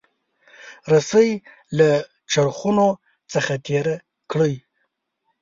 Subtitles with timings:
[0.91, 1.29] رسۍ
[1.77, 1.89] له
[2.31, 2.87] چرخونو
[3.33, 3.95] څخه تیره
[4.31, 4.53] کړئ.